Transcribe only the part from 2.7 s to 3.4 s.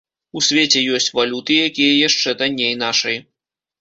нашай.